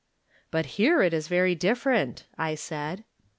[0.49, 3.03] "But here it is very different," I said.